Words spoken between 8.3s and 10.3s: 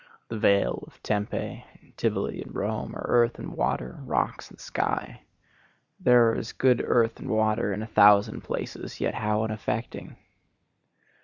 places, yet how unaffecting!